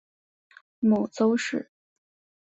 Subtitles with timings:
[0.79, 1.69] 母邹氏。